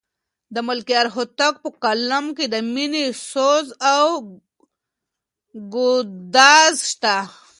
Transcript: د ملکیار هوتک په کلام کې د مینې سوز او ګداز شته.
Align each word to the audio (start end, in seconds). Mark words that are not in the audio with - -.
د 0.53 0.55
ملکیار 0.67 1.07
هوتک 1.15 1.53
په 1.63 1.69
کلام 1.83 2.25
کې 2.37 2.45
د 2.53 2.55
مینې 2.73 3.05
سوز 3.31 3.67
او 3.95 4.07
ګداز 5.73 6.75
شته. 6.91 7.15